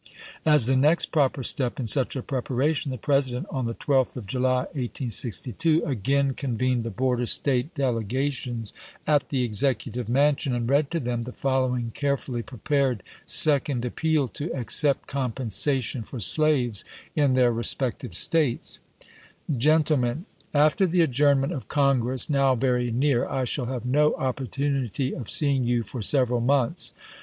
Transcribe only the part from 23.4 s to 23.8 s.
shall